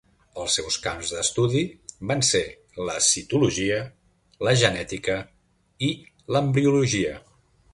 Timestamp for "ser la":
2.29-2.95